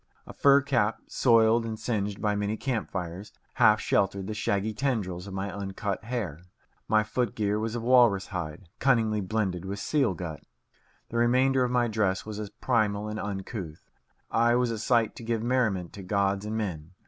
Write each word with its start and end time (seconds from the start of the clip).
A 0.25 0.33
fur 0.33 0.61
cap, 0.61 0.99
soiled 1.05 1.63
and 1.63 1.77
singed 1.77 2.19
by 2.19 2.35
many 2.35 2.57
camp 2.57 2.89
fires, 2.89 3.31
half 3.61 3.79
sheltered 3.79 4.25
the 4.25 4.33
shaggy 4.33 4.73
tendrils 4.73 5.27
of 5.27 5.33
my 5.35 5.53
uncut 5.53 6.05
hair. 6.05 6.41
My 6.87 7.03
foot 7.03 7.35
gear 7.35 7.59
was 7.59 7.75
of 7.75 7.83
walrus 7.83 8.25
hide, 8.33 8.67
cunningly 8.79 9.21
blended 9.21 9.63
with 9.63 9.77
seal 9.77 10.15
gut. 10.15 10.41
The 11.09 11.17
remainder 11.17 11.63
of 11.63 11.69
my 11.69 11.87
dress 11.87 12.25
was 12.25 12.39
as 12.39 12.49
primal 12.49 13.07
and 13.09 13.19
uncouth. 13.19 13.91
I 14.31 14.55
was 14.55 14.71
a 14.71 14.79
sight 14.79 15.15
to 15.17 15.23
give 15.23 15.43
merriment 15.43 15.93
to 15.93 16.01
gods 16.01 16.45
and 16.47 16.57
men. 16.57 16.93